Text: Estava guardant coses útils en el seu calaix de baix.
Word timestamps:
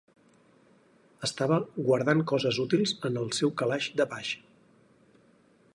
Estava 1.27 1.59
guardant 1.89 2.23
coses 2.33 2.59
útils 2.65 2.95
en 3.11 3.19
el 3.25 3.31
seu 3.41 3.53
calaix 3.63 3.91
de 4.01 4.09
baix. 4.15 4.35